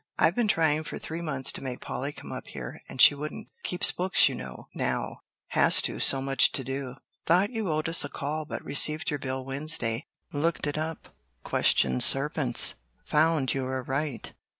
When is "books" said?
3.91-4.27